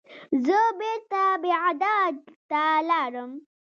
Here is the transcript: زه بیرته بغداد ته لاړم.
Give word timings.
زه 0.45 0.59
بیرته 0.79 1.23
بغداد 1.43 2.15
ته 2.49 2.61
لاړم. 2.89 3.31